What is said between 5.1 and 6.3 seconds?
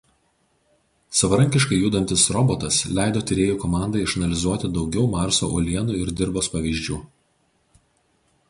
Marso uolienų ir